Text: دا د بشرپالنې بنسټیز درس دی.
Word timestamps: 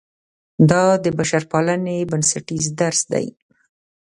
دا 0.69 0.83
د 1.03 1.05
بشرپالنې 1.17 1.97
بنسټیز 2.11 2.65
درس 2.81 3.01
دی. 3.13 3.27